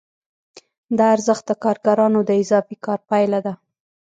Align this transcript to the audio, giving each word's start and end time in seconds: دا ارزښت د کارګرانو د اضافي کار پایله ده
دا 0.97 1.05
ارزښت 1.15 1.43
د 1.47 1.51
کارګرانو 1.63 2.19
د 2.25 2.29
اضافي 2.41 2.75
کار 2.85 2.99
پایله 3.09 3.39
ده 3.45 3.53